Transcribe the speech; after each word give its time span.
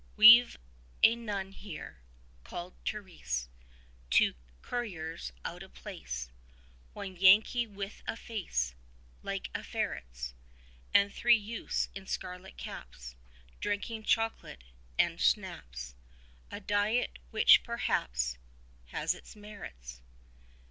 We've 0.15 0.57
a 1.03 1.15
nun 1.15 1.51
here 1.51 1.99
(called 2.43 2.73
Therèse), 2.85 3.49
Two 4.09 4.33
couriers 4.63 5.31
out 5.45 5.61
of 5.61 5.75
place, 5.75 6.31
One 6.93 7.15
Yankee 7.15 7.67
with 7.67 8.01
a 8.07 8.15
face 8.17 8.73
55 9.21 9.23
Like 9.25 9.49
a 9.53 9.63
ferret's: 9.63 10.33
And 10.91 11.13
three 11.13 11.37
youths 11.37 11.89
in 11.93 12.07
scarlet 12.07 12.57
caps 12.57 13.15
Drinking 13.59 14.01
chocolate 14.05 14.63
and 14.97 15.21
schnapps 15.21 15.93
A 16.49 16.59
diet 16.59 17.19
which 17.29 17.61
perhaps 17.63 18.39
Has 18.85 19.13
its 19.13 19.35
merits. 19.35 20.01